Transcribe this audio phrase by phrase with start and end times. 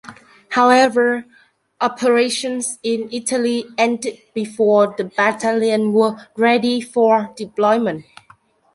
[0.53, 1.27] However,
[1.79, 8.03] operations in Italy ended before the battalion was ready for deployment.